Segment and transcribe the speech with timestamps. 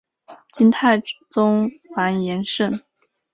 [0.51, 0.99] 金太
[1.29, 2.81] 宗完颜晟。